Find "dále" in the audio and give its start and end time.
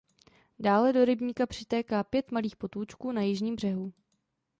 0.59-0.93